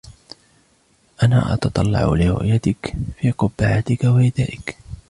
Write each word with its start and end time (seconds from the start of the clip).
أنا 1.23 1.53
أتتطلع 1.53 2.01
لرؤيتك 2.03 2.93
في 3.19 3.31
قبعتك 3.31 4.03
وردائك. 4.03 4.77